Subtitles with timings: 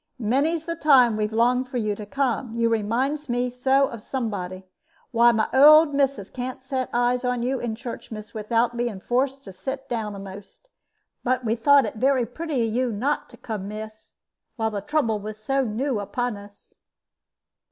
[0.17, 4.63] Many's the time we've longed for you to come, you reminds us so of somebody.
[5.11, 9.43] Why, my old missus can't set eyes on you in church, miss, without being forced
[9.43, 10.69] to sit down a'most.
[11.23, 14.17] But we thought it very pretty of you not to come, miss,
[14.55, 16.73] while the trouble was so new upon us."